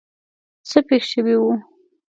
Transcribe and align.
څه 0.69 0.79
پېښ 0.87 1.03
شوي 1.13 1.35
وو. 1.41 1.53